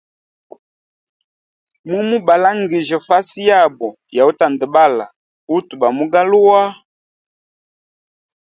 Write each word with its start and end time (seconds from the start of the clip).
Mumu 1.87 2.17
balangija 2.27 2.97
fasi 3.07 3.39
yabo 3.49 3.87
yautandabala 4.17 5.05
utu 5.55 5.73
bamu 5.81 6.05
galuwa. 6.13 6.61